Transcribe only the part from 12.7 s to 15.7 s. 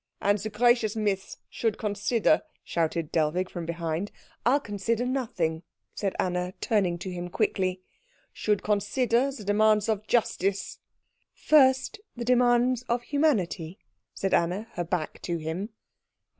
of humanity," said Anna, her back to him.